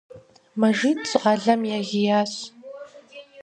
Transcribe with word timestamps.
Мэжид 0.59 0.99
щӀалэм 1.09 1.61
егиящ. 1.77 2.33